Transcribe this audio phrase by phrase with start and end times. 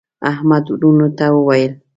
[0.31, 1.71] احمد وروڼو ته وویل: